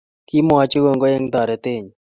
[0.27, 1.91] kimwachi kongoi eng taretenyi